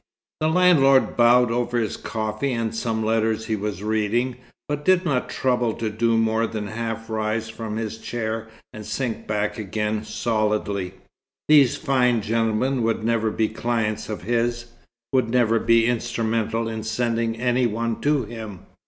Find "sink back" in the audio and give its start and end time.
8.83-9.59